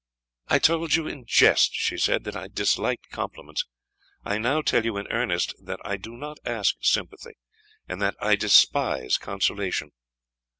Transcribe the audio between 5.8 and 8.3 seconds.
I do not ask sympathy, and that